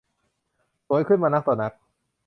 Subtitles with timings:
[0.87, 1.73] สวยขึ้นมานักต่อนัก